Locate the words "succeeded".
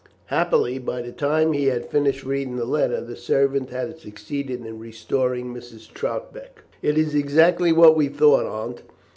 3.99-4.65